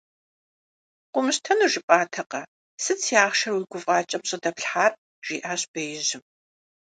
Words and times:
Къыумыщтэну 1.11 1.67
жыпӀатэкъэ, 1.71 2.41
сыт 2.83 2.99
си 3.05 3.13
ахъшэр 3.25 3.53
уи 3.55 3.63
гуфӀакӀэм 3.71 4.21
щӀыдэплъхьар?- 4.27 4.91
жиӀащ 5.25 5.61
беижьым. 5.73 6.23